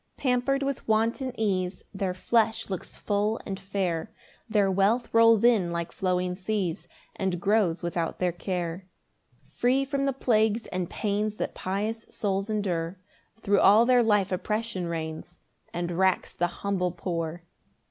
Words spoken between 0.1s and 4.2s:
3 [Pamper'd with wanton ease, Their flesh looks full and fair,